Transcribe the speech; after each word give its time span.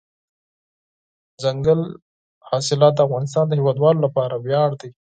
دځنګل 1.35 1.81
حاصلات 2.49 2.93
د 2.95 2.99
افغانستان 3.07 3.45
د 3.47 3.51
هیوادوالو 3.59 4.03
لپاره 4.05 4.35
ویاړ 4.45 4.69
دی. 4.81 4.89